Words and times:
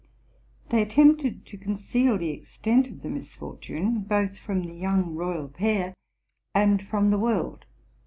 'They 0.69 0.81
attempted 0.81 1.45
to 1.45 1.59
conceal 1.59 2.17
the 2.17 2.31
extent 2.31 2.89
of 2.89 3.03
the 3.03 3.07
mis 3.07 3.35
fortune, 3.35 3.99
both 4.01 4.39
from 4.39 4.63
the 4.63 4.73
young 4.73 5.13
royal 5.13 5.47
pair 5.47 5.93
and 6.55 6.81
from 6.81 7.11
the 7.11 7.19
world, 7.19 7.29
RELATING 7.35 7.59
TO 7.59 7.65
MY 7.67 7.79
LIFE. 7.83 7.99